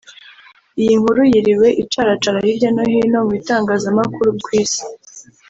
[0.81, 4.83] Iyi nkuru yiriwe icaracara hirya no hino mu bitangazamakuru byo ku isi